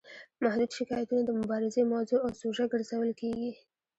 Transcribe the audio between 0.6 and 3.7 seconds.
شکایتونه د مبارزې موضوع او سوژه ګرځول کیږي.